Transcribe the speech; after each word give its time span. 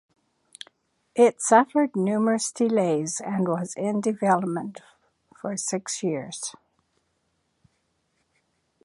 It 1.13 1.43
suffered 1.43 1.95
numerous 1.95 2.51
delays, 2.51 3.21
and 3.23 3.47
was 3.47 3.75
in 3.75 4.01
development 4.01 4.81
for 5.39 5.55
six 5.55 6.01
years. 6.01 6.55